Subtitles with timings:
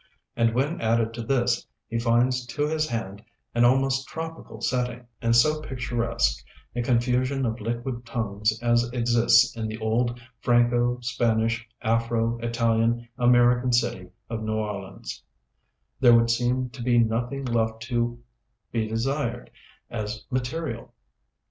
[0.35, 3.21] And when added to this, he finds to his hand
[3.53, 6.43] an almost tropical setting, and so picturesque
[6.75, 13.71] a confusion of liquid tongues as exists in the old Franco Spanish Afro Italian American
[13.71, 15.21] city of New Orleans,
[15.99, 18.17] there would seem to be nothing left to
[18.71, 19.51] be desired
[19.91, 20.95] as "material."